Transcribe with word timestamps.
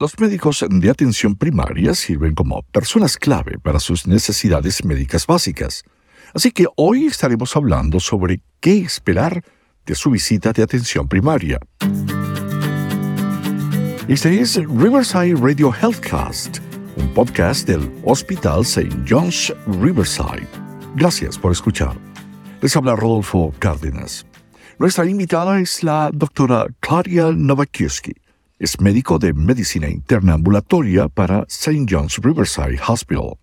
Los 0.00 0.18
médicos 0.18 0.64
de 0.66 0.88
atención 0.88 1.36
primaria 1.36 1.92
sirven 1.92 2.34
como 2.34 2.62
personas 2.72 3.18
clave 3.18 3.58
para 3.58 3.78
sus 3.78 4.06
necesidades 4.06 4.82
médicas 4.82 5.26
básicas. 5.26 5.84
Así 6.32 6.52
que 6.52 6.64
hoy 6.76 7.04
estaremos 7.04 7.54
hablando 7.54 8.00
sobre 8.00 8.40
qué 8.60 8.78
esperar 8.78 9.44
de 9.84 9.94
su 9.94 10.10
visita 10.10 10.54
de 10.54 10.62
atención 10.62 11.06
primaria. 11.06 11.58
Este 14.08 14.40
es 14.40 14.56
Riverside 14.56 15.34
Radio 15.34 15.70
Healthcast, 15.70 16.60
un 16.96 17.12
podcast 17.12 17.68
del 17.68 17.92
Hospital 18.02 18.62
St. 18.62 19.04
John's 19.06 19.52
Riverside. 19.66 20.48
Gracias 20.96 21.36
por 21.36 21.52
escuchar. 21.52 21.94
Les 22.62 22.74
habla 22.74 22.96
Rodolfo 22.96 23.52
Cárdenas. 23.58 24.24
Nuestra 24.78 25.04
invitada 25.04 25.60
es 25.60 25.84
la 25.84 26.08
doctora 26.10 26.68
Claudia 26.80 27.32
Nowakiewski 27.32 28.14
es 28.60 28.78
médico 28.78 29.18
de 29.18 29.32
medicina 29.32 29.88
interna 29.88 30.34
ambulatoria 30.34 31.08
para 31.08 31.44
St. 31.48 31.86
John's 31.88 32.18
Riverside 32.22 32.78
Hospital. 32.86 33.38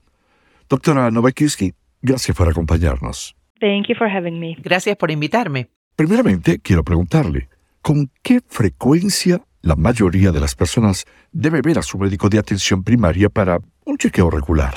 Doctora 0.69 1.09
Nowakiewski, 1.09 1.73
gracias 2.03 2.37
por 2.37 2.47
acompañarnos. 2.47 3.35
Thank 3.59 3.87
you 3.87 3.95
for 3.97 4.07
having 4.07 4.39
me. 4.39 4.55
Gracias 4.63 4.95
por 4.95 5.09
invitarme. 5.09 5.69
Primeramente, 5.95 6.59
quiero 6.59 6.83
preguntarle, 6.83 7.49
¿con 7.81 8.11
qué 8.21 8.41
frecuencia 8.45 9.41
la 9.63 9.75
mayoría 9.75 10.31
de 10.31 10.39
las 10.39 10.55
personas 10.55 11.05
debe 11.31 11.61
ver 11.61 11.79
a 11.79 11.81
su 11.81 11.97
médico 11.97 12.29
de 12.29 12.37
atención 12.37 12.83
primaria 12.83 13.29
para 13.29 13.57
un 13.85 13.97
chequeo 13.97 14.29
regular? 14.29 14.75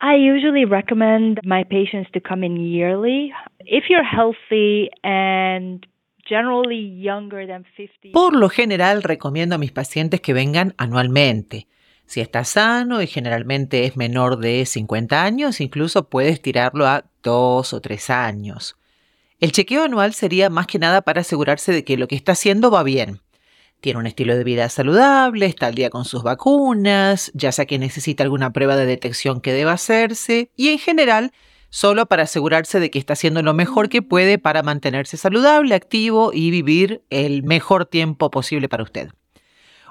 I 0.00 0.14
usually 0.14 0.64
recommend 0.64 1.40
my 1.42 1.64
patients 1.64 2.08
to 2.12 2.20
come 2.20 2.46
in 2.46 2.56
yearly. 2.56 3.32
If 3.66 3.90
you're 3.90 4.06
healthy 4.06 4.88
and 5.02 5.84
por 8.12 8.36
lo 8.36 8.48
general 8.48 9.02
recomiendo 9.02 9.54
a 9.54 9.58
mis 9.58 9.72
pacientes 9.72 10.20
que 10.20 10.32
vengan 10.32 10.74
anualmente. 10.76 11.66
Si 12.06 12.20
está 12.20 12.44
sano 12.44 13.02
y 13.02 13.06
generalmente 13.06 13.84
es 13.84 13.96
menor 13.96 14.38
de 14.38 14.66
50 14.66 15.22
años, 15.22 15.60
incluso 15.60 16.08
puedes 16.08 16.42
tirarlo 16.42 16.86
a 16.86 17.04
2 17.22 17.72
o 17.72 17.80
3 17.80 18.10
años. 18.10 18.76
El 19.38 19.52
chequeo 19.52 19.84
anual 19.84 20.12
sería 20.12 20.50
más 20.50 20.66
que 20.66 20.78
nada 20.78 21.02
para 21.02 21.20
asegurarse 21.20 21.72
de 21.72 21.84
que 21.84 21.96
lo 21.96 22.08
que 22.08 22.16
está 22.16 22.32
haciendo 22.32 22.70
va 22.70 22.82
bien. 22.82 23.20
Tiene 23.80 23.98
un 23.98 24.06
estilo 24.06 24.36
de 24.36 24.44
vida 24.44 24.68
saludable, 24.68 25.46
está 25.46 25.68
al 25.68 25.74
día 25.74 25.88
con 25.88 26.04
sus 26.04 26.22
vacunas, 26.22 27.30
ya 27.32 27.50
sea 27.50 27.64
que 27.64 27.78
necesita 27.78 28.22
alguna 28.22 28.52
prueba 28.52 28.76
de 28.76 28.86
detección 28.86 29.40
que 29.40 29.52
deba 29.52 29.72
hacerse 29.72 30.50
y 30.56 30.68
en 30.68 30.78
general 30.78 31.32
solo 31.70 32.06
para 32.06 32.24
asegurarse 32.24 32.80
de 32.80 32.90
que 32.90 32.98
está 32.98 33.14
haciendo 33.14 33.42
lo 33.42 33.54
mejor 33.54 33.88
que 33.88 34.02
puede 34.02 34.38
para 34.38 34.62
mantenerse 34.62 35.16
saludable, 35.16 35.74
activo 35.74 36.32
y 36.34 36.50
vivir 36.50 37.02
el 37.10 37.42
mejor 37.42 37.86
tiempo 37.86 38.30
posible 38.30 38.68
para 38.68 38.82
usted. 38.82 39.08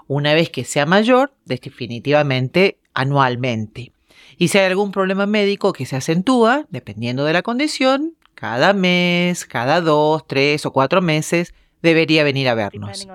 Una 0.08 0.34
vez 0.34 0.50
que 0.50 0.64
sea 0.64 0.86
mayor, 0.86 1.34
definitivamente 1.46 2.78
anualmente. 2.94 3.94
Y 4.38 4.50
si 4.50 4.58
hay 4.58 4.66
algún 4.66 4.92
problema 4.92 5.26
médico 5.26 5.74
que 5.74 5.86
se 5.86 5.96
acentúa, 5.96 6.66
dependiendo 6.70 7.26
de 7.26 7.34
la 7.34 7.42
condición, 7.42 8.16
cada 8.36 8.74
mes, 8.74 9.46
cada 9.46 9.82
dos, 9.82 10.26
tres 10.28 10.66
o 10.66 10.72
cuatro 10.72 11.02
meses, 11.02 11.54
debería 11.82 12.24
venir 12.24 12.48
a 12.48 12.56
vernos. 12.56 13.08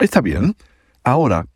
Está 0.00 0.20
bien. 0.20 0.54
Ahora, 1.04 1.46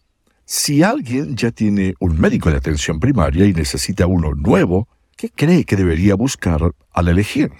si 0.45 0.83
alguien 0.83 1.37
ya 1.37 1.51
tiene 1.51 1.95
un 2.01 2.21
médico 2.21 2.51
de 2.51 2.57
atención 2.57 3.01
primaria 3.01 3.47
y 3.47 3.53
necesita 3.53 4.07
uno 4.07 4.35
nuevo, 4.35 4.89
¿qué 5.17 5.31
cree 5.31 5.65
que 5.65 5.77
debería 5.77 6.15
buscar 6.15 6.61
al 6.93 7.09
elegir? 7.09 7.51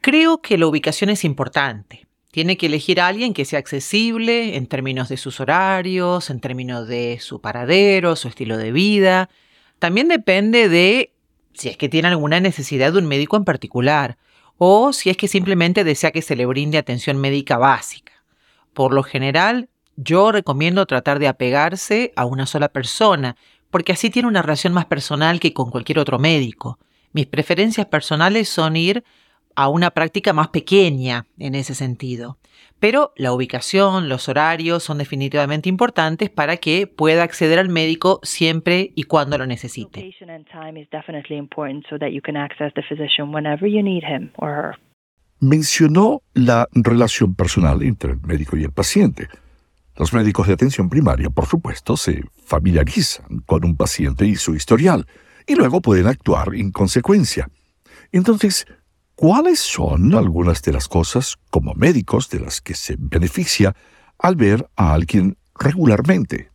Creo 0.00 0.38
que 0.38 0.58
la 0.58 0.66
ubicación 0.66 1.10
es 1.10 1.24
importante. 1.24 2.06
Tiene 2.30 2.56
que 2.56 2.66
elegir 2.66 3.00
a 3.00 3.08
alguien 3.08 3.32
que 3.32 3.44
sea 3.44 3.58
accesible 3.58 4.56
en 4.56 4.66
términos 4.66 5.08
de 5.08 5.16
sus 5.16 5.40
horarios, 5.40 6.30
en 6.30 6.40
términos 6.40 6.86
de 6.86 7.18
su 7.18 7.40
paradero, 7.40 8.14
su 8.14 8.28
estilo 8.28 8.56
de 8.58 8.72
vida. 8.72 9.30
También 9.78 10.08
depende 10.08 10.68
de 10.68 11.12
si 11.54 11.68
es 11.68 11.76
que 11.76 11.88
tiene 11.88 12.08
alguna 12.08 12.40
necesidad 12.40 12.92
de 12.92 12.98
un 12.98 13.06
médico 13.06 13.36
en 13.36 13.44
particular 13.44 14.18
o 14.58 14.92
si 14.92 15.10
es 15.10 15.16
que 15.16 15.28
simplemente 15.28 15.84
desea 15.84 16.10
que 16.10 16.22
se 16.22 16.36
le 16.36 16.46
brinde 16.46 16.78
atención 16.78 17.18
médica 17.18 17.58
básica. 17.58 18.12
Por 18.72 18.92
lo 18.92 19.02
general, 19.02 19.68
yo 19.96 20.32
recomiendo 20.32 20.86
tratar 20.86 21.18
de 21.18 21.28
apegarse 21.28 22.12
a 22.16 22.26
una 22.26 22.46
sola 22.46 22.68
persona, 22.68 23.36
porque 23.70 23.92
así 23.92 24.10
tiene 24.10 24.28
una 24.28 24.42
relación 24.42 24.72
más 24.72 24.86
personal 24.86 25.40
que 25.40 25.52
con 25.52 25.70
cualquier 25.70 25.98
otro 25.98 26.18
médico. 26.18 26.78
Mis 27.12 27.26
preferencias 27.26 27.86
personales 27.86 28.48
son 28.48 28.76
ir 28.76 29.04
a 29.56 29.68
una 29.68 29.90
práctica 29.90 30.32
más 30.32 30.48
pequeña 30.48 31.26
en 31.38 31.54
ese 31.54 31.74
sentido. 31.74 32.38
Pero 32.78 33.12
la 33.16 33.32
ubicación, 33.32 34.08
los 34.08 34.28
horarios 34.28 34.82
son 34.82 34.98
definitivamente 34.98 35.68
importantes 35.68 36.28
para 36.28 36.58
que 36.58 36.86
pueda 36.86 37.22
acceder 37.22 37.58
al 37.58 37.70
médico 37.70 38.20
siempre 38.22 38.92
y 38.94 39.04
cuando 39.04 39.38
lo 39.38 39.46
necesite. 39.46 40.10
Mencionó 45.40 46.22
la 46.34 46.68
relación 46.72 47.34
personal 47.34 47.82
entre 47.82 48.12
el 48.12 48.20
médico 48.20 48.56
y 48.56 48.64
el 48.64 48.72
paciente. 48.72 49.28
Los 49.96 50.12
médicos 50.12 50.46
de 50.46 50.52
atención 50.52 50.90
primaria, 50.90 51.30
por 51.30 51.46
supuesto, 51.46 51.96
se 51.96 52.22
familiarizan 52.44 53.40
con 53.46 53.64
un 53.64 53.76
paciente 53.76 54.26
y 54.26 54.36
su 54.36 54.54
historial, 54.54 55.06
y 55.46 55.54
luego 55.54 55.80
pueden 55.80 56.06
actuar 56.06 56.54
en 56.54 56.70
consecuencia. 56.70 57.48
Entonces, 58.12 58.66
¿Cuáles 59.18 59.60
son 59.60 60.14
algunas 60.14 60.60
de 60.60 60.74
las 60.74 60.88
cosas 60.88 61.38
como 61.50 61.72
médicos 61.72 62.28
de 62.28 62.38
las 62.38 62.60
que 62.60 62.74
se 62.74 62.96
beneficia 62.98 63.72
al 64.18 64.36
ver 64.36 64.66
a 64.76 64.92
alguien 64.92 65.38
regularmente? 65.58 66.50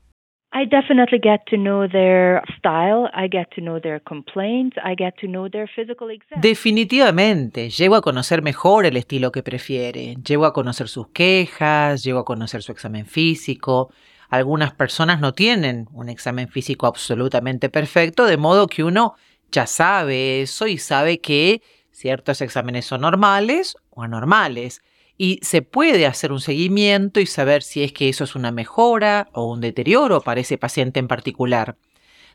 Definitivamente, 6.39 7.71
llego 7.71 7.95
a 7.95 8.01
conocer 8.03 8.43
mejor 8.43 8.85
el 8.85 8.95
estilo 8.95 9.31
que 9.31 9.41
prefiere, 9.41 10.17
llego 10.23 10.45
a 10.45 10.53
conocer 10.53 10.87
sus 10.87 11.07
quejas, 11.07 12.03
llego 12.03 12.19
a 12.19 12.25
conocer 12.25 12.61
su 12.61 12.71
examen 12.71 13.07
físico. 13.07 13.91
Algunas 14.29 14.71
personas 14.71 15.19
no 15.19 15.33
tienen 15.33 15.87
un 15.93 16.09
examen 16.09 16.47
físico 16.47 16.85
absolutamente 16.85 17.69
perfecto, 17.69 18.27
de 18.27 18.37
modo 18.37 18.67
que 18.67 18.83
uno 18.83 19.15
ya 19.51 19.65
sabe 19.65 20.43
eso 20.43 20.67
y 20.67 20.77
sabe 20.77 21.19
que 21.19 21.63
Ciertos 21.91 22.41
exámenes 22.41 22.85
son 22.85 23.01
normales 23.01 23.75
o 23.89 24.03
anormales 24.03 24.81
y 25.17 25.39
se 25.43 25.61
puede 25.61 26.07
hacer 26.07 26.31
un 26.31 26.39
seguimiento 26.39 27.19
y 27.19 27.25
saber 27.25 27.63
si 27.63 27.83
es 27.83 27.93
que 27.93 28.09
eso 28.09 28.23
es 28.23 28.35
una 28.35 28.51
mejora 28.51 29.29
o 29.33 29.45
un 29.45 29.61
deterioro 29.61 30.21
para 30.21 30.39
ese 30.39 30.57
paciente 30.57 30.99
en 30.99 31.07
particular. 31.07 31.77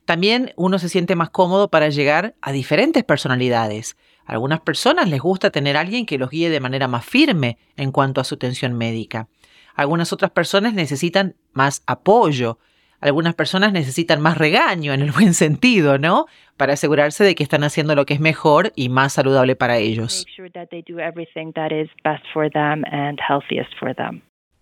También 0.05 0.53
uno 0.55 0.79
se 0.79 0.89
siente 0.89 1.17
más 1.17 1.31
cómodo 1.31 1.69
para 1.69 1.89
llegar 1.89 2.37
a 2.41 2.53
diferentes 2.53 3.03
personalidades. 3.03 3.97
A 4.25 4.35
algunas 4.35 4.61
personas 4.61 5.09
les 5.09 5.21
gusta 5.21 5.51
tener 5.51 5.77
a 5.77 5.81
alguien 5.81 6.07
que 6.07 6.17
los 6.17 6.31
guíe 6.31 6.49
de 6.49 6.61
manera 6.61 6.87
más 6.87 7.05
firme 7.05 7.59
en 7.77 7.91
cuanto 7.91 8.21
a 8.21 8.25
su 8.25 8.37
atención 8.37 8.73
médica. 8.75 9.29
Algunas 9.75 10.13
otras 10.13 10.31
personas 10.31 10.75
necesitan 10.75 11.35
más 11.53 11.83
apoyo, 11.87 12.59
algunas 13.01 13.35
personas 13.35 13.73
necesitan 13.73 14.21
más 14.21 14.39
regaño 14.39 14.93
en 14.93 15.03
el 15.03 15.13
buen 15.13 15.35
sentido, 15.35 15.99
¿no? 15.99 16.27
Para 16.57 16.75
asegurarse 16.75 17.25
de 17.25 17.35
que 17.35 17.43
están 17.43 17.65
haciendo 17.65 17.95
lo 17.95 18.07
que 18.07 18.15
es 18.15 18.21
mejor 18.21 18.73
y 18.77 18.89
más 18.89 19.15
saludable 19.15 19.57
para 19.57 19.79
ellos. 19.79 20.25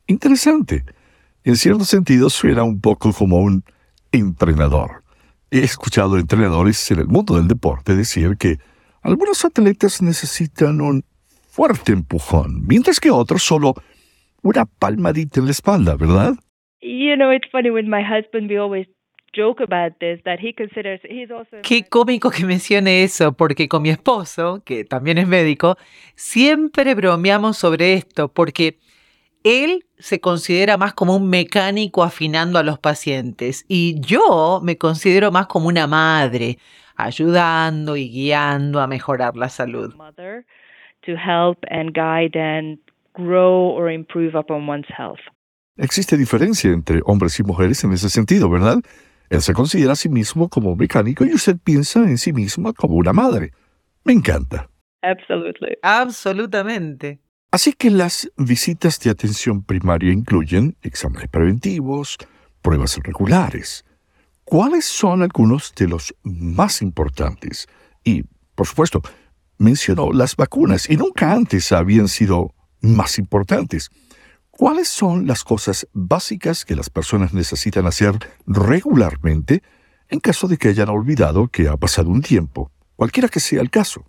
Interesante. 0.07 0.85
En 1.45 1.57
cierto 1.57 1.85
sentido 1.85 2.31
suena 2.31 2.65
un 2.65 2.81
poco 2.81 3.13
como 3.13 3.39
un 3.39 3.65
entrenador. 4.13 5.03
He 5.51 5.61
escuchado 5.61 6.19
entrenadores 6.19 6.91
en 6.91 7.01
el 7.01 7.07
mundo 7.07 7.37
del 7.37 7.49
deporte 7.49 7.95
decir 7.95 8.37
que 8.39 8.59
algunos 9.03 9.45
atletas 9.45 10.03
necesitan 10.03 10.81
un 10.81 11.05
fuerte 11.49 11.93
empujón, 11.93 12.67
mientras 12.67 12.99
que 12.99 13.11
otros 13.11 13.43
solo 13.43 13.75
una 14.43 14.65
palmadita 14.65 15.41
en 15.41 15.47
la 15.47 15.53
espalda, 15.53 15.95
¿verdad? 15.97 16.35
Qué 21.63 21.85
cómico 21.89 22.31
que 22.31 22.45
mencione 22.45 23.03
eso, 23.03 23.33
porque 23.33 23.69
con 23.69 23.81
mi 23.81 23.89
esposo, 23.89 24.63
que 24.67 24.85
también 24.85 25.17
es 25.17 25.27
médico, 25.27 25.77
siempre 26.15 26.95
bromeamos 26.95 27.57
sobre 27.57 27.95
esto, 27.95 28.29
porque 28.29 28.79
él 29.45 29.87
se 29.99 30.21
considera 30.21 30.77
más 30.77 30.93
como 30.93 31.17
un 31.17 31.31
mecánico 31.31 32.03
afinando 32.03 32.59
a 32.59 32.63
los 32.63 32.79
pacientes 32.79 33.65
y 33.67 33.99
yo 34.01 34.61
me 34.63 34.77
considero 34.77 35.33
más 35.33 35.47
como 35.47 35.69
una 35.69 35.87
madre, 35.87 36.59
ayudando 36.97 37.97
y 37.97 38.11
guiando 38.11 38.81
a 38.81 38.87
mejorar 38.87 39.37
la 39.37 39.49
salud. 39.49 39.95
Existe 45.77 46.17
diferencia 46.17 46.71
entre 46.71 47.01
hombres 47.05 47.39
y 47.41 47.43
mujeres 47.43 47.83
en 47.83 47.93
ese 47.93 48.09
sentido, 48.09 48.49
¿verdad? 48.49 48.81
Él 49.29 49.43
se 49.43 49.55
considera 49.55 49.93
a 49.93 49.97
sí 49.97 50.09
mismo 50.09 50.49
como 50.49 50.77
mecánico 50.77 51.25
y 51.25 51.35
usted 51.35 51.57
piensa 51.63 52.01
en 52.01 52.17
sí 52.17 52.33
misma 52.33 52.73
como 52.73 52.95
una 52.95 53.13
madre. 53.13 53.53
Me 54.05 54.13
encanta. 54.13 54.71
Absolutely. 55.03 55.77
Absolutamente. 55.83 57.21
Así 57.51 57.73
que 57.73 57.91
las 57.91 58.31
visitas 58.37 59.01
de 59.01 59.11
atención 59.11 59.65
primaria 59.65 60.13
incluyen 60.13 60.77
exámenes 60.83 61.29
preventivos, 61.29 62.19
pruebas 62.63 62.97
regulares. 63.03 63.85
¿Cuáles 64.45 64.85
son 64.85 65.23
algunos 65.23 65.75
de 65.75 65.89
los 65.89 66.15
más 66.23 66.83
importantes? 66.83 67.67
Y, 68.05 68.25
por 68.55 68.67
supuesto, 68.67 69.03
mencionó 69.59 70.13
las 70.13 70.37
vacunas 70.37 70.89
y 70.89 70.97
nunca 70.97 71.33
antes 71.33 71.73
habían 71.73 72.09
sido 72.09 72.55
más 72.81 73.19
importantes. 73.19 73.91
¿Cuáles 74.57 74.87
son 74.87 75.27
las 75.27 75.43
cosas 75.43 75.89
básicas 75.93 76.65
que 76.65 76.77
las 76.77 76.89
personas 76.89 77.35
necesitan 77.35 77.87
hacer 77.87 78.13
regularmente 78.47 79.63
en 80.09 80.21
caso 80.21 80.47
de 80.47 80.59
que 80.59 80.69
hayan 80.69 80.91
olvidado 80.91 81.49
que 81.49 81.67
ha 81.67 81.77
pasado 81.77 82.09
un 82.09 82.23
tiempo, 82.23 82.71
cualquiera 82.95 83.29
que 83.29 83.41
sea 83.41 83.61
el 83.61 83.71
caso? 83.71 84.05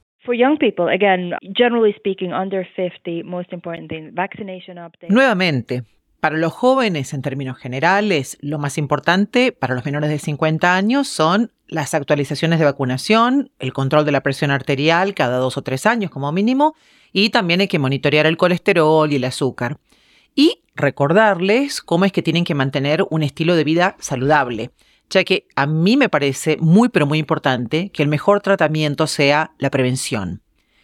Nuevamente, 5.10 5.84
para 6.20 6.38
los 6.38 6.54
jóvenes 6.54 7.16
en 7.16 7.24
términos 7.24 7.58
generales, 7.58 8.38
lo 8.40 8.60
más 8.60 8.78
importante 8.78 9.52
para 9.52 9.74
los 9.74 9.84
menores 9.84 10.12
de 10.12 10.20
50 10.20 10.76
años 10.76 11.08
son 11.08 11.52
las 11.68 11.96
actualizaciones 11.96 12.60
de 12.60 12.66
vacunación, 12.66 13.50
el 13.58 13.74
control 13.74 14.06
de 14.06 14.12
la 14.12 14.22
presión 14.22 14.52
arterial 14.52 15.16
cada 15.16 15.38
dos 15.38 15.58
o 15.58 15.64
tres 15.64 15.88
años 15.88 16.12
como 16.12 16.32
mínimo, 16.32 16.76
y 17.12 17.32
también 17.32 17.62
hay 17.62 17.68
que 17.68 17.80
monitorear 17.80 18.28
el 18.28 18.38
colesterol 18.38 19.12
y 19.12 19.16
el 19.16 19.24
azúcar. 19.24 19.78
Y 20.36 20.64
recordarles 20.76 21.82
cómo 21.82 22.06
es 22.06 22.12
que 22.12 22.22
tienen 22.22 22.44
que 22.44 22.54
mantener 22.54 23.06
un 23.10 23.24
estilo 23.24 23.56
de 23.56 23.64
vida 23.64 23.96
saludable, 24.00 24.72
ya 25.10 25.24
que 25.24 25.48
a 25.56 25.66
mí 25.66 25.98
me 25.98 26.10
parece 26.10 26.58
muy 26.60 26.90
pero 26.90 27.06
muy 27.06 27.20
importante 27.20 27.90
que 27.92 28.04
el 28.04 28.10
mejor 28.10 28.42
tratamiento 28.42 29.08
sea 29.08 29.54
la 29.58 29.70
prevención. 29.70 30.42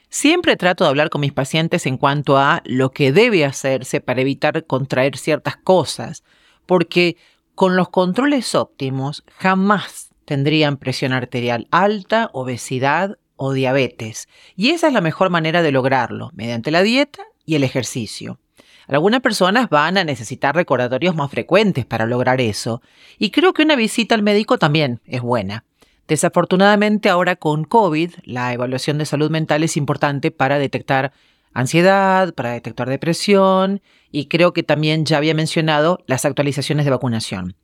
Siempre 0.10 0.58
trato 0.58 0.84
de 0.84 0.90
hablar 0.90 1.10
con 1.10 1.22
mis 1.22 1.32
pacientes 1.32 1.86
en 1.86 1.98
cuanto 1.98 2.38
a 2.38 2.62
lo 2.66 2.92
que 2.92 3.12
debe 3.12 3.46
hacerse 3.46 4.02
para 4.02 4.22
evitar 4.22 4.66
contraer 4.66 5.18
ciertas 5.18 5.56
cosas, 5.58 6.24
porque 6.66 7.18
con 7.56 7.76
los 7.76 7.90
controles 7.90 8.56
óptimos 8.56 9.24
jamás 9.38 10.10
tendrían 10.26 10.78
presión 10.78 11.14
arterial 11.14 11.68
alta, 11.72 12.30
obesidad 12.34 13.18
o 13.36 13.54
diabetes. 13.54 14.28
Y 14.56 14.70
esa 14.70 14.88
es 14.88 14.94
la 14.94 15.02
mejor 15.02 15.30
manera 15.30 15.62
de 15.62 15.72
lograrlo, 15.72 16.30
mediante 16.34 16.72
la 16.72 16.84
dieta 16.84 17.24
y 17.46 17.56
el 17.56 17.64
ejercicio. 17.64 18.40
Algunas 18.88 19.22
personas 19.22 19.70
van 19.70 19.98
a 19.98 20.04
necesitar 20.04 20.56
recordatorios 20.56 21.16
más 21.16 21.32
frecuentes 21.32 21.86
para 21.86 22.06
lograr 22.06 22.42
eso, 22.42 22.82
y 23.18 23.32
creo 23.32 23.54
que 23.54 23.64
una 23.64 23.76
visita 23.76 24.16
al 24.16 24.24
médico 24.24 24.58
también 24.58 25.00
es 25.06 25.22
buena. 25.22 25.64
Desafortunadamente 26.08 27.10
ahora 27.10 27.36
con 27.36 27.64
COVID, 27.64 28.12
la 28.24 28.52
evaluación 28.54 28.98
de 28.98 29.06
salud 29.06 29.30
mental 29.30 29.64
es 29.64 29.78
importante 29.78 30.32
para 30.32 30.60
detectar 30.60 31.14
ansiedad, 31.54 32.34
para 32.34 32.52
detectar 32.52 32.90
depresión 32.90 33.82
y 34.12 34.26
creo 34.26 34.52
que 34.54 34.64
también 34.64 35.06
ya 35.06 35.18
había 35.18 35.34
mencionado 35.34 36.04
las 36.08 36.26
actualizaciones 36.26 36.86
de 36.86 36.92
vacunación. 36.92 37.56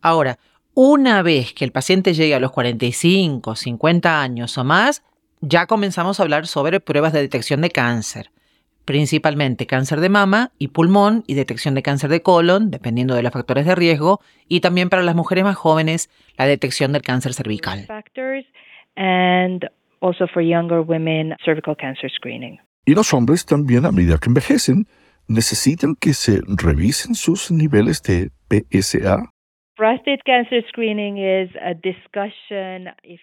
Ahora, 0.00 0.38
una 0.74 1.22
vez 1.22 1.52
que 1.52 1.64
el 1.64 1.72
paciente 1.72 2.14
llegue 2.14 2.34
a 2.34 2.40
los 2.40 2.52
45, 2.52 3.54
50 3.54 4.20
años 4.20 4.58
o 4.58 4.64
más, 4.64 5.02
ya 5.40 5.66
comenzamos 5.66 6.18
a 6.18 6.22
hablar 6.24 6.46
sobre 6.46 6.80
pruebas 6.80 7.12
de 7.12 7.20
detección 7.20 7.60
de 7.60 7.70
cáncer 7.70 8.30
principalmente 8.88 9.66
cáncer 9.66 10.00
de 10.00 10.08
mama 10.08 10.50
y 10.58 10.68
pulmón 10.68 11.22
y 11.26 11.34
detección 11.34 11.74
de 11.74 11.82
cáncer 11.82 12.08
de 12.08 12.22
colon, 12.22 12.70
dependiendo 12.70 13.14
de 13.14 13.22
los 13.22 13.34
factores 13.34 13.66
de 13.66 13.74
riesgo, 13.74 14.20
y 14.48 14.60
también 14.60 14.88
para 14.88 15.02
las 15.02 15.14
mujeres 15.14 15.44
más 15.44 15.56
jóvenes 15.56 16.08
la 16.38 16.46
detección 16.46 16.94
del 16.94 17.02
cáncer 17.02 17.34
cervical. 17.34 17.86
Y 22.86 22.94
los 22.94 23.12
hombres 23.12 23.44
también 23.44 23.84
a 23.84 23.92
medida 23.92 24.16
que 24.16 24.30
envejecen 24.30 24.86
necesitan 25.26 25.94
que 25.94 26.14
se 26.14 26.40
revisen 26.46 27.14
sus 27.14 27.50
niveles 27.50 28.02
de 28.02 28.30
PSA 28.48 29.18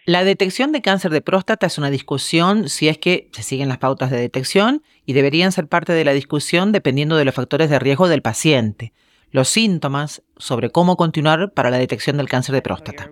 la 0.05 0.23
detección 0.23 0.71
de 0.71 0.81
cáncer 0.81 1.11
de 1.11 1.21
próstata 1.21 1.67
es 1.67 1.77
una 1.77 1.89
discusión 1.89 2.69
si 2.69 2.87
es 2.87 2.97
que 2.97 3.27
se 3.33 3.43
siguen 3.43 3.67
las 3.67 3.77
pautas 3.77 4.09
de 4.09 4.17
detección 4.17 4.81
y 5.05 5.13
deberían 5.13 5.51
ser 5.51 5.67
parte 5.67 5.91
de 5.91 6.05
la 6.05 6.13
discusión 6.13 6.71
dependiendo 6.71 7.17
de 7.17 7.25
los 7.25 7.35
factores 7.35 7.69
de 7.69 7.77
riesgo 7.77 8.07
del 8.07 8.21
paciente, 8.21 8.93
los 9.31 9.49
síntomas 9.49 10.23
sobre 10.37 10.69
cómo 10.69 10.95
continuar 10.95 11.51
para 11.53 11.69
la 11.69 11.77
detección 11.77 12.15
del 12.15 12.29
cáncer 12.29 12.55
de 12.55 12.61
próstata. 12.61 13.09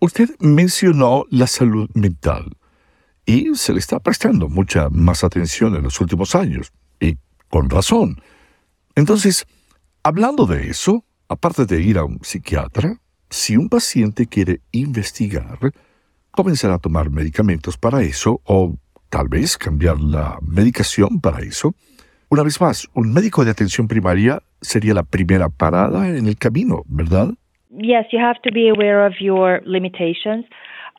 Usted 0.00 0.28
mencionó 0.40 1.24
la 1.30 1.46
salud 1.46 1.88
mental 1.94 2.56
y 3.24 3.54
se 3.54 3.72
le 3.72 3.78
está 3.78 4.00
prestando 4.00 4.48
mucha 4.48 4.90
más 4.90 5.22
atención 5.22 5.76
en 5.76 5.84
los 5.84 6.00
últimos 6.00 6.34
años, 6.34 6.72
y 7.00 7.14
con 7.48 7.70
razón. 7.70 8.16
Entonces, 8.96 9.46
hablando 10.02 10.46
de 10.46 10.68
eso, 10.68 11.04
aparte 11.28 11.66
de 11.66 11.82
ir 11.82 11.98
a 11.98 12.04
un 12.04 12.20
psiquiatra, 12.22 12.98
si 13.28 13.56
un 13.56 13.68
paciente 13.68 14.26
quiere 14.26 14.60
investigar, 14.72 15.58
comenzar 16.30 16.70
a 16.70 16.78
tomar 16.78 17.10
medicamentos 17.10 17.76
para 17.76 18.02
eso 18.02 18.40
o 18.44 18.76
tal 19.10 19.28
vez 19.28 19.56
cambiar 19.56 20.00
la 20.00 20.38
medicación 20.42 21.20
para 21.20 21.40
eso, 21.40 21.74
una 22.30 22.42
vez 22.42 22.60
más, 22.60 22.88
un 22.94 23.12
médico 23.12 23.44
de 23.44 23.50
atención 23.50 23.86
primaria 23.86 24.42
sería 24.60 24.94
la 24.94 25.02
primera 25.02 25.48
parada 25.48 26.08
en 26.08 26.26
el 26.26 26.36
camino, 26.36 26.82
¿verdad? 26.86 27.28
Yes, 27.70 28.06
you 28.12 28.18
have 28.18 28.40
to 28.42 28.50
be 28.52 28.70
aware 28.70 29.06
of 29.06 29.14
your 29.20 29.60
limitations. 29.64 30.44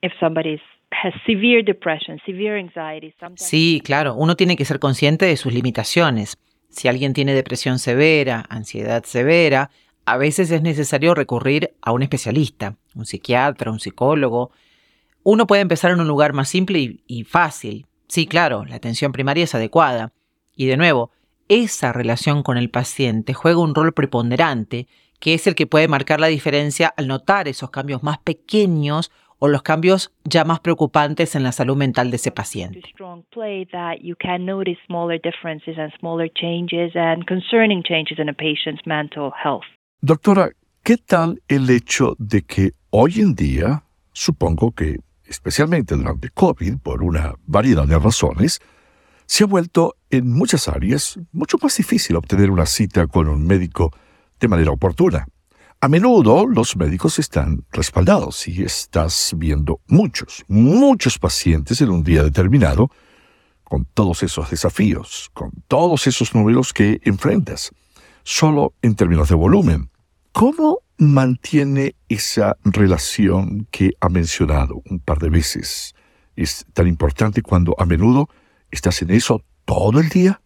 If 0.01 0.11
somebody 0.19 0.61
has 0.91 1.13
severe 1.25 1.63
depression, 1.63 2.19
severe 2.25 2.59
anxiety, 2.59 3.13
Sí, 3.35 3.81
claro, 3.83 4.15
uno 4.15 4.35
tiene 4.35 4.55
que 4.55 4.65
ser 4.65 4.79
consciente 4.79 5.25
de 5.25 5.37
sus 5.37 5.53
limitaciones. 5.53 6.37
Si 6.75 6.89
alguien 6.89 7.13
tiene 7.13 7.33
depresión 7.33 7.79
severa, 7.79 8.45
ansiedad 8.49 9.05
severa, 9.05 9.71
a 10.03 10.17
veces 10.17 10.51
es 10.51 10.61
necesario 10.61 11.15
recurrir 11.15 11.73
a 11.81 11.93
un 11.93 12.03
especialista, 12.03 12.75
un 12.95 13.05
psiquiatra, 13.05 13.71
un 13.71 13.79
psicólogo. 13.79 14.51
Uno 15.23 15.47
puede 15.47 15.61
empezar 15.61 15.91
en 15.91 16.01
un 16.01 16.07
lugar 16.09 16.33
más 16.33 16.49
simple 16.49 16.97
y, 17.07 17.23
fácil. 17.23 17.87
Sí, 18.09 18.27
claro, 18.27 18.65
la 18.65 18.75
atención 18.75 19.13
primaria 19.13 19.45
es 19.45 19.55
adecuada. 19.55 20.11
Y 20.53 20.65
de 20.65 20.75
nuevo, 20.75 21.11
esa 21.47 21.93
relación 21.93 22.43
con 22.43 22.57
el 22.57 22.69
paciente 22.69 23.33
juega 23.33 23.59
un 23.59 23.73
rol 23.73 23.93
preponderante, 23.93 24.89
que 25.21 25.33
es 25.33 25.47
el 25.47 25.55
que 25.55 25.67
puede 25.67 25.87
marcar 25.87 26.19
la 26.19 26.27
diferencia 26.27 26.93
al 26.97 27.07
notar 27.07 27.47
esos 27.47 27.69
cambios 27.69 28.03
más 28.03 28.17
pequeños 28.17 29.11
o 29.45 29.47
los 29.47 29.61
cambios 29.61 30.11
ya 30.23 30.43
más 30.43 30.59
preocupantes 30.59 31.35
en 31.35 31.43
la 31.43 31.51
salud 31.51 31.77
mental 31.77 32.09
de 32.09 32.15
ese 32.15 32.31
paciente. 32.31 32.81
Doctora, 40.01 40.49
¿qué 40.83 40.97
tal 40.97 41.43
el 41.47 41.69
hecho 41.69 42.15
de 42.17 42.41
que 42.41 42.71
hoy 42.89 43.19
en 43.19 43.35
día, 43.35 43.83
supongo 44.13 44.71
que 44.71 44.97
especialmente 45.27 45.95
durante 45.95 46.29
COVID, 46.29 46.79
por 46.79 47.03
una 47.03 47.35
variedad 47.45 47.87
de 47.87 47.99
razones, 47.99 48.59
se 49.27 49.43
ha 49.43 49.47
vuelto 49.47 49.95
en 50.09 50.31
muchas 50.31 50.67
áreas 50.67 51.19
mucho 51.31 51.57
más 51.61 51.77
difícil 51.77 52.15
obtener 52.15 52.49
una 52.49 52.65
cita 52.65 53.05
con 53.05 53.29
un 53.29 53.45
médico 53.45 53.91
de 54.39 54.47
manera 54.47 54.71
oportuna? 54.71 55.27
A 55.85 55.87
menudo 55.87 56.47
los 56.47 56.75
médicos 56.75 57.19
están 57.19 57.63
respaldados 57.71 58.47
y 58.47 58.63
estás 58.63 59.35
viendo 59.37 59.81
muchos, 59.87 60.43
muchos 60.47 61.19
pacientes 61.19 61.79
en 61.79 61.91
un 61.91 62.03
día 62.03 62.23
determinado 62.23 62.89
con 63.63 63.85
todos 63.93 64.23
esos 64.23 64.49
desafíos, 64.49 65.29
con 65.35 65.51
todos 65.67 66.07
esos 66.07 66.33
números 66.33 66.73
que 66.73 66.99
enfrentas, 67.03 67.69
solo 68.23 68.73
en 68.81 68.95
términos 68.95 69.29
de 69.29 69.35
volumen. 69.35 69.91
¿Cómo 70.31 70.79
mantiene 70.97 71.93
esa 72.09 72.57
relación 72.63 73.67
que 73.69 73.91
ha 74.01 74.09
mencionado 74.09 74.81
un 74.89 74.99
par 74.99 75.19
de 75.19 75.29
veces? 75.29 75.93
¿Es 76.35 76.65
tan 76.73 76.87
importante 76.87 77.43
cuando 77.43 77.75
a 77.77 77.85
menudo 77.85 78.27
estás 78.71 79.03
en 79.03 79.11
eso 79.11 79.43
todo 79.65 79.99
el 79.99 80.09
día? 80.09 80.41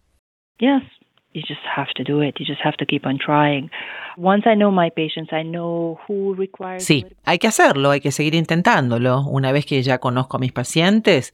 Yes, 0.58 0.84
you 1.34 1.42
just 1.42 1.62
have 1.76 1.90
to 1.96 2.04
do 2.04 2.22
it. 2.22 2.36
You 2.40 2.46
just 2.46 2.62
have 2.62 2.78
to 2.78 2.86
keep 2.86 3.06
on 3.06 3.18
trying. 3.18 3.70
Once 4.18 4.48
I 4.48 4.56
know 4.56 4.72
my 4.72 4.90
patients, 4.90 5.32
I 5.32 5.44
know 5.44 6.00
who 6.08 6.34
requires 6.36 6.84
Sí, 6.84 7.06
hay 7.24 7.38
que 7.38 7.48
hacerlo, 7.48 7.92
hay 7.92 8.02
que 8.02 8.12
seguir 8.12 8.36
intentándolo. 8.36 9.22
Una 9.22 9.52
vez 9.52 9.66
que 9.66 9.82
ya 9.82 10.00
conozco 10.00 10.38
a 10.38 10.40
mis 10.40 10.52
pacientes, 10.52 11.34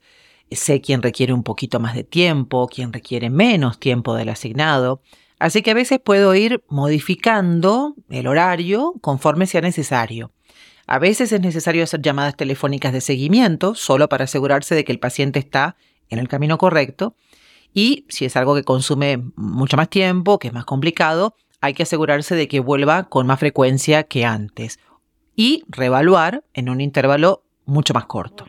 sé 0.50 0.80
quién 0.80 1.02
requiere 1.02 1.32
un 1.32 1.42
poquito 1.42 1.80
más 1.80 1.94
de 1.94 2.04
tiempo, 2.04 2.68
quién 2.68 2.92
requiere 2.92 3.30
menos 3.30 3.80
tiempo 3.80 4.14
del 4.14 4.28
asignado. 4.28 5.00
Así 5.38 5.62
que 5.62 5.72
a 5.72 5.74
veces 5.74 5.98
puedo 5.98 6.34
ir 6.34 6.62
modificando 6.68 7.94
el 8.08 8.26
horario 8.26 8.94
conforme 9.00 9.46
sea 9.46 9.60
necesario. 9.60 10.30
A 10.86 10.98
veces 10.98 11.32
es 11.32 11.40
necesario 11.40 11.82
hacer 11.82 12.00
llamadas 12.00 12.36
telefónicas 12.36 12.92
de 12.92 13.00
seguimiento 13.00 13.74
solo 13.74 14.08
para 14.08 14.24
asegurarse 14.24 14.74
de 14.74 14.84
que 14.84 14.92
el 14.92 15.00
paciente 15.00 15.40
está 15.40 15.76
en 16.08 16.20
el 16.20 16.28
camino 16.28 16.58
correcto 16.58 17.16
y 17.72 18.04
si 18.08 18.24
es 18.24 18.36
algo 18.36 18.54
que 18.54 18.64
consume 18.64 19.22
mucho 19.36 19.76
más 19.76 19.88
tiempo, 19.88 20.38
que 20.38 20.48
es 20.48 20.54
más 20.54 20.64
complicado, 20.64 21.34
hay 21.60 21.74
que 21.74 21.82
asegurarse 21.82 22.34
de 22.34 22.48
que 22.48 22.60
vuelva 22.60 23.04
con 23.08 23.26
más 23.26 23.40
frecuencia 23.40 24.04
que 24.04 24.24
antes. 24.24 24.78
Y 25.34 25.64
reevaluar 25.68 26.44
en 26.54 26.68
un 26.68 26.80
intervalo 26.80 27.42
mucho 27.66 27.92
más 27.92 28.06
corto. 28.06 28.46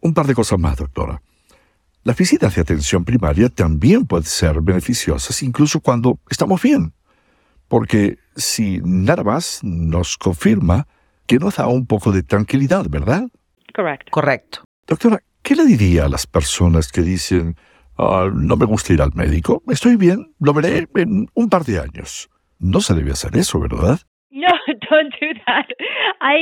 Un 0.00 0.14
par 0.14 0.26
de 0.26 0.34
cosas 0.34 0.58
más, 0.58 0.76
doctora. 0.76 1.22
Las 2.02 2.18
visitas 2.18 2.54
de 2.54 2.60
atención 2.60 3.04
primaria 3.04 3.48
también 3.48 4.04
pueden 4.06 4.26
ser 4.26 4.60
beneficiosas 4.60 5.42
incluso 5.42 5.80
cuando 5.80 6.18
estamos 6.28 6.60
bien, 6.60 6.92
porque 7.66 8.18
si 8.36 8.80
nada 8.84 9.24
más 9.24 9.60
nos 9.64 10.18
confirma 10.18 10.86
que 11.26 11.38
nos 11.38 11.56
da 11.56 11.66
un 11.66 11.86
poco 11.86 12.12
de 12.12 12.22
tranquilidad, 12.22 12.84
¿verdad? 12.90 13.28
Correcto. 13.74 14.10
Correcto. 14.10 14.63
Doctora, 14.86 15.20
¿qué 15.42 15.54
le 15.56 15.64
diría 15.64 16.04
a 16.04 16.08
las 16.08 16.26
personas 16.26 16.92
que 16.92 17.00
dicen, 17.00 17.56
ah, 17.96 18.28
no 18.32 18.56
me 18.56 18.66
gusta 18.66 18.92
ir 18.92 19.00
al 19.00 19.12
médico, 19.14 19.62
estoy 19.68 19.96
bien, 19.96 20.34
lo 20.40 20.52
veré 20.52 20.88
en 20.96 21.28
un 21.34 21.48
par 21.48 21.64
de 21.64 21.78
años? 21.80 22.28
No 22.58 22.80
se 22.80 22.94
debe 22.94 23.12
hacer 23.12 23.36
eso, 23.36 23.58
¿verdad? 23.60 24.00
No, 24.30 24.48
don't 24.90 25.12
do 25.20 25.28
that. 25.46 25.66
I, 26.20 26.36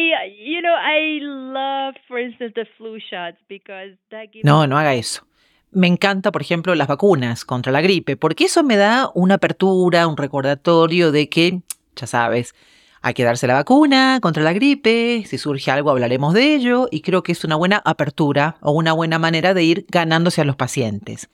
you 0.45 0.61
know, 0.61 0.75
I 0.75 1.21
love, 1.21 1.95
for 2.09 2.19
instance, 2.19 2.53
the 2.55 2.67
flu 2.77 2.99
shots 2.99 3.39
because 3.49 3.97
that 4.11 4.33
gives 4.33 4.45
No, 4.45 4.67
no 4.67 4.77
haga 4.77 4.95
eso. 4.95 5.27
Me 5.71 5.87
encanta, 5.87 6.33
por 6.33 6.43
ejemplo, 6.43 6.75
las 6.75 6.89
vacunas 6.89 7.45
contra 7.45 7.73
la 7.73 7.81
gripe, 7.81 8.17
porque 8.17 8.45
eso 8.45 8.63
me 8.63 8.77
da 8.77 9.11
una 9.15 9.35
apertura, 9.35 10.07
un 10.07 10.17
recordatorio 10.17 11.13
de 11.13 11.29
que, 11.29 11.61
ya 11.97 12.07
sabes, 12.07 12.55
hay 13.03 13.15
que 13.15 13.25
darse 13.25 13.49
la 13.49 13.55
vacuna 13.55 14.21
contra 14.23 14.45
la 14.45 14.53
gripe, 14.53 15.25
si 15.27 15.37
surge 15.37 15.71
algo 15.73 15.91
hablaremos 15.91 16.35
de 16.35 16.55
ello, 16.55 16.89
y 16.91 17.01
creo 17.01 17.25
que 17.25 17.33
es 17.33 17.43
una 17.43 17.57
buena 17.57 17.83
apertura 17.85 18.57
o 18.61 18.71
una 18.71 18.93
buena 18.93 19.19
manera 19.19 19.55
de 19.55 19.65
ir 19.65 19.87
ganándose 19.89 20.41
a 20.41 20.45
los 20.45 20.55
pacientes. 20.55 21.29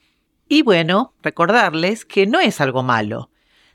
Y 0.47 0.63
bueno, 0.63 1.13
recordarles 1.21 2.05
que 2.05 2.25
no 2.25 2.39
es 2.39 2.59
algo 2.59 2.81
malo. 2.81 3.29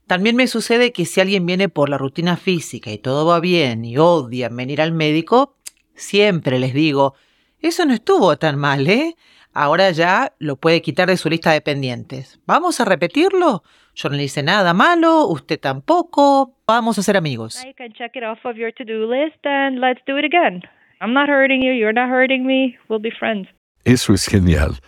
También 0.08 0.34
me 0.34 0.48
sucede 0.48 0.92
que 0.92 1.06
si 1.06 1.20
alguien 1.20 1.46
viene 1.46 1.68
por 1.68 1.88
la 1.88 1.96
rutina 1.96 2.36
física 2.36 2.90
y 2.90 2.98
todo 2.98 3.26
va 3.26 3.38
bien 3.38 3.84
y 3.84 3.96
odian 3.96 4.56
venir 4.56 4.82
al 4.82 4.90
médico, 4.90 5.54
siempre 5.94 6.58
les 6.58 6.74
digo, 6.74 7.14
eso 7.60 7.86
no 7.86 7.94
estuvo 7.94 8.36
tan 8.36 8.58
mal, 8.58 8.88
¿eh? 8.88 9.16
Ahora 9.52 9.92
ya 9.92 10.34
lo 10.40 10.56
puede 10.56 10.82
quitar 10.82 11.08
de 11.08 11.16
su 11.16 11.30
lista 11.30 11.52
de 11.52 11.60
pendientes. 11.60 12.40
¿Vamos 12.44 12.80
a 12.80 12.84
repetirlo? 12.84 13.62
Yo 13.94 14.08
no 14.08 14.16
le 14.16 14.24
hice 14.24 14.42
nada 14.42 14.74
malo, 14.74 15.26
usted 15.28 15.60
tampoco. 15.60 16.56
Vamos 16.66 16.98
a 16.98 17.02
ser 17.02 17.16
amigos. 17.16 17.64
I 17.64 17.72
can 17.74 17.92
check 17.92 18.16
it 18.16 18.24
off 18.24 18.44
of 18.44 18.56
your 18.56 18.72
to-do 18.72 19.06
list 19.06 19.44
and 19.44 19.78
let's 19.78 20.00
do 20.06 20.18
it 20.18 20.24
again. 20.24 20.62
I'm 21.00 21.12
not 21.12 21.28
hurting 21.28 21.62
you, 21.62 21.72
you're 21.72 21.92
not 21.92 22.08
hurting 22.08 22.44
me, 22.46 22.76
we'll 22.88 23.00
be 23.00 23.10
friends. 23.10 23.48
Eso 23.84 24.12
es 24.14 24.26
genial. 24.26 24.80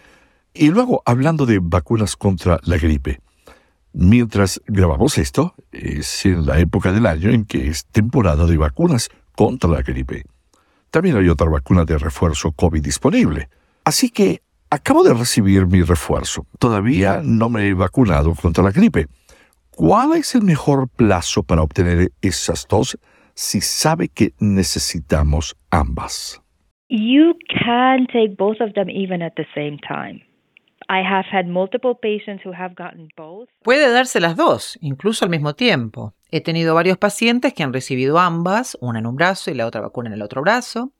Y 0.54 0.70
luego, 0.70 1.02
hablando 1.04 1.46
de 1.46 1.58
vacunas 1.60 2.16
contra 2.16 2.58
la 2.64 2.78
gripe. 2.78 3.20
Mientras 3.92 4.60
grabamos 4.66 5.18
esto, 5.18 5.54
es 5.72 6.26
en 6.26 6.44
la 6.44 6.58
época 6.58 6.92
del 6.92 7.06
año 7.06 7.30
en 7.30 7.44
que 7.44 7.68
es 7.68 7.86
temporada 7.86 8.46
de 8.46 8.56
vacunas 8.56 9.08
contra 9.34 9.70
la 9.70 9.82
gripe. 9.82 10.24
También 10.90 11.16
hay 11.16 11.28
otra 11.28 11.48
vacuna 11.48 11.84
de 11.84 11.98
refuerzo 11.98 12.52
COVID 12.52 12.82
disponible. 12.82 13.48
Así 13.84 14.10
que 14.10 14.42
acabo 14.70 15.02
de 15.02 15.14
recibir 15.14 15.66
mi 15.66 15.82
refuerzo. 15.82 16.46
Todavía 16.58 17.20
no 17.22 17.48
me 17.48 17.68
he 17.68 17.74
vacunado 17.74 18.34
contra 18.34 18.64
la 18.64 18.70
gripe. 18.70 19.06
¿Cuál 19.70 20.14
es 20.14 20.34
el 20.34 20.42
mejor 20.42 20.88
plazo 20.88 21.42
para 21.42 21.62
obtener 21.62 22.10
esas 22.22 22.66
dos 22.68 22.98
si 23.34 23.60
sabe 23.60 24.08
que 24.08 24.32
necesitamos 24.38 25.56
ambas? 25.70 26.40
You 26.88 27.34
can 27.64 28.06
take 28.06 28.36
both 28.38 28.60
of 28.60 28.72
them 28.74 28.88
even 28.88 29.20
at 29.20 29.34
the 29.36 29.46
same 29.54 29.78
time. 29.78 30.22
I 30.88 31.02
have 31.02 31.26
had 31.30 31.46
multiple 31.46 31.94
patients 32.00 32.44
who 32.44 32.52
have 32.52 32.74
gotten 32.76 33.08
both. 33.16 33.48
Puede 33.64 33.90
darse 33.90 34.20
las 34.20 34.36
dos, 34.36 34.78
incluso 34.80 35.24
al 35.24 35.30
mismo 35.30 35.54
tiempo. 35.54 36.14
He 36.30 36.40
tenido 36.40 36.74
varios 36.74 36.96
pacientes 36.96 37.52
que 37.54 37.62
han 37.62 37.72
recibido 37.72 38.18
ambas, 38.18 38.78
una 38.80 39.00
en 39.00 39.06
un 39.06 39.16
brazo 39.16 39.50
y 39.50 39.54
la 39.54 39.66
otra 39.66 39.80
vacuna 39.80 40.08
en 40.08 40.14
el 40.14 40.22
otro 40.22 40.42
brazo. 40.42 40.92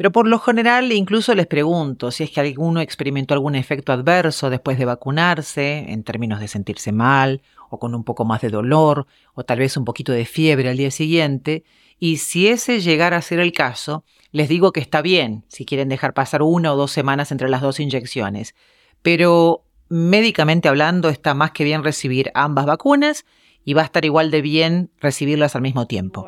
Pero 0.00 0.12
por 0.12 0.26
lo 0.26 0.38
general 0.38 0.92
incluso 0.92 1.34
les 1.34 1.46
pregunto 1.46 2.10
si 2.10 2.24
es 2.24 2.30
que 2.30 2.40
alguno 2.40 2.80
experimentó 2.80 3.34
algún 3.34 3.54
efecto 3.54 3.92
adverso 3.92 4.48
después 4.48 4.78
de 4.78 4.86
vacunarse, 4.86 5.84
en 5.88 6.04
términos 6.04 6.40
de 6.40 6.48
sentirse 6.48 6.90
mal 6.90 7.42
o 7.68 7.78
con 7.78 7.94
un 7.94 8.02
poco 8.02 8.24
más 8.24 8.40
de 8.40 8.48
dolor 8.48 9.06
o 9.34 9.44
tal 9.44 9.58
vez 9.58 9.76
un 9.76 9.84
poquito 9.84 10.12
de 10.12 10.24
fiebre 10.24 10.70
al 10.70 10.78
día 10.78 10.90
siguiente. 10.90 11.64
Y 11.98 12.16
si 12.16 12.48
ese 12.48 12.80
llegara 12.80 13.18
a 13.18 13.20
ser 13.20 13.40
el 13.40 13.52
caso, 13.52 14.04
les 14.32 14.48
digo 14.48 14.72
que 14.72 14.80
está 14.80 15.02
bien 15.02 15.44
si 15.48 15.66
quieren 15.66 15.90
dejar 15.90 16.14
pasar 16.14 16.40
una 16.40 16.72
o 16.72 16.76
dos 16.78 16.92
semanas 16.92 17.30
entre 17.30 17.50
las 17.50 17.60
dos 17.60 17.78
inyecciones 17.78 18.54
pero 19.02 19.64
médicamente 19.88 20.68
hablando 20.68 21.08
está 21.08 21.34
más 21.34 21.50
que 21.50 21.64
bien 21.64 21.84
recibir 21.84 22.30
ambas 22.34 22.66
vacunas 22.66 23.24
y 23.64 23.74
va 23.74 23.82
a 23.82 23.84
estar 23.84 24.04
igual 24.04 24.30
de 24.30 24.42
bien 24.42 24.90
recibirlas 25.00 25.56
al 25.56 25.62
mismo 25.62 25.86
tiempo. 25.86 26.26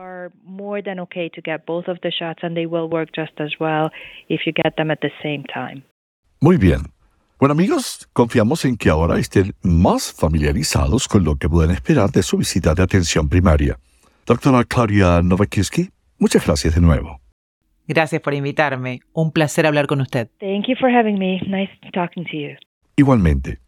Muy 6.41 6.57
bien. 6.57 6.81
Bueno 7.39 7.53
amigos, 7.53 8.09
confiamos 8.13 8.65
en 8.65 8.77
que 8.77 8.89
ahora 8.89 9.19
estén 9.19 9.55
más 9.63 10.13
familiarizados 10.13 11.09
con 11.09 11.25
lo 11.25 11.37
que 11.37 11.49
pueden 11.49 11.73
esperar 11.73 12.11
de 12.11 12.23
su 12.23 12.39
visita 12.39 12.75
de 12.75 12.83
atención 12.85 13.29
primaria. 13.29 13.79
Doctora 14.27 14.63
Claudia 14.63 15.21
Nowakiewski, 15.23 15.91
muchas 16.19 16.47
gracias 16.47 16.77
de 16.77 16.81
nuevo. 16.81 17.21
Gracias 17.89 18.23
por 18.23 18.35
invitarme. 18.35 19.01
Un 19.13 19.33
placer 19.33 19.67
hablar 19.67 19.87
con 19.89 20.01
usted. 20.01 20.29
Thank 20.39 20.67
you 20.69 20.77
for 20.79 20.89
having 20.89 21.19
me. 21.19 21.41
Nice 21.47 21.73
talking 21.93 22.25
to 22.25 22.37
you. 22.37 22.57
Igualmente. 22.97 23.59